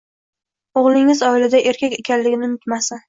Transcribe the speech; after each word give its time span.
o‘g‘lingiz 0.81 1.21
oilada 1.27 1.63
erkak 1.73 1.95
ekanligini 1.99 2.49
unutmasin. 2.51 2.99